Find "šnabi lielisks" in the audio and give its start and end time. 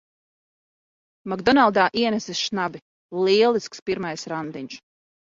2.45-3.83